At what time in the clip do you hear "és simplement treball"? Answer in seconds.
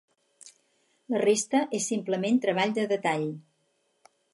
1.81-2.77